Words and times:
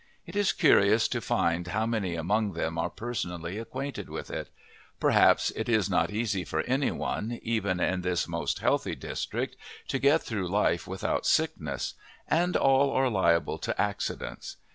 It 0.25 0.35
is 0.35 0.51
curious 0.51 1.07
to 1.09 1.21
find 1.21 1.67
how 1.67 1.85
many 1.85 2.15
among 2.15 2.53
them 2.53 2.79
are 2.79 2.89
personally 2.89 3.59
acquainted 3.59 4.09
with 4.09 4.31
it; 4.31 4.49
perhaps 4.99 5.51
it 5.51 5.69
is 5.69 5.91
not 5.91 6.09
easy 6.09 6.43
for 6.43 6.61
anyone, 6.61 7.37
even 7.43 7.79
in 7.79 8.01
this 8.01 8.27
most 8.27 8.57
healthy 8.61 8.95
district, 8.95 9.57
to 9.89 9.99
get 9.99 10.23
through 10.23 10.47
life 10.47 10.87
without 10.87 11.27
sickness, 11.27 11.93
and 12.27 12.57
all 12.57 12.89
are 12.89 13.09
liable 13.11 13.59
to 13.59 13.79
accidents. 13.79 14.57